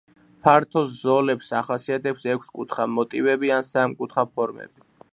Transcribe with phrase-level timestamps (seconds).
[0.45, 4.91] ფართო ზოლებს ახასიათებს ექვსკუთხა მოტივები ან სამკუთხა ფორმები.